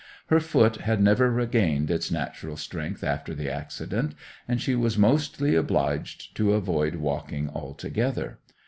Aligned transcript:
Her 0.29 0.39
foot 0.39 0.77
had 0.77 0.99
never 0.99 1.29
regained 1.29 1.91
its 1.91 2.09
natural 2.09 2.57
strength 2.57 3.03
after 3.03 3.35
the 3.35 3.51
accident, 3.51 4.15
and 4.47 4.59
she 4.59 4.73
was 4.73 4.97
mostly 4.97 5.53
obliged 5.53 6.35
to 6.37 6.53
avoid 6.53 6.95
walking 6.95 7.49
altogether. 7.51 8.39